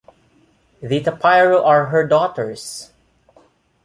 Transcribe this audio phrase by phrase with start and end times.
[0.81, 2.91] The Tapairu are her daughters.